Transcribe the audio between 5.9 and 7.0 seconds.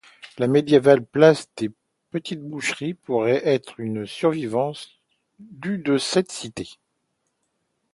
cette cité.